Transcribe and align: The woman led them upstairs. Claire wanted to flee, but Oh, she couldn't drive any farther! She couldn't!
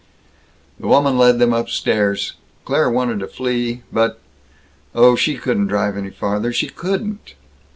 The 0.79 0.87
woman 0.87 1.15
led 1.15 1.37
them 1.37 1.53
upstairs. 1.53 2.33
Claire 2.65 2.89
wanted 2.89 3.19
to 3.19 3.27
flee, 3.27 3.83
but 3.93 4.19
Oh, 4.95 5.15
she 5.15 5.35
couldn't 5.35 5.67
drive 5.67 5.95
any 5.95 6.09
farther! 6.09 6.51
She 6.51 6.69
couldn't! 6.69 7.35